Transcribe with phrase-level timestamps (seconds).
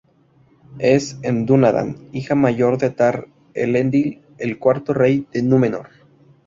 [0.79, 5.89] Es una dúnadan, hija mayor de Tar-Elendil, el cuarto rey de Númenor.